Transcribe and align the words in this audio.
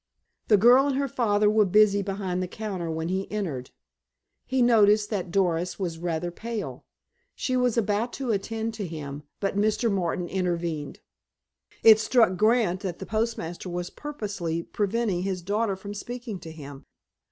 The 0.47 0.57
girl 0.57 0.87
and 0.87 0.95
her 0.95 1.07
father 1.07 1.47
were 1.47 1.63
busy 1.63 2.01
behind 2.01 2.41
the 2.41 2.47
counter 2.47 2.89
when 2.89 3.07
he 3.09 3.31
entered. 3.31 3.69
He 4.47 4.63
noticed 4.63 5.11
that 5.11 5.29
Doris 5.29 5.77
was 5.77 5.99
rather 5.99 6.31
pale. 6.31 6.85
She 7.35 7.55
was 7.55 7.77
about 7.77 8.11
to 8.13 8.31
attend 8.31 8.73
to 8.73 8.87
him, 8.87 9.21
but 9.39 9.55
Mr. 9.55 9.91
Martin 9.91 10.27
intervened. 10.27 11.01
It 11.83 11.99
struck 11.99 12.35
Grant 12.35 12.79
that 12.79 12.97
the 12.97 13.05
postmaster 13.05 13.69
was 13.69 13.91
purposely 13.91 14.63
preventing 14.63 15.21
his 15.21 15.43
daughter 15.43 15.75
from 15.75 15.93
speaking 15.93 16.39
to 16.39 16.51
him. 16.51 16.87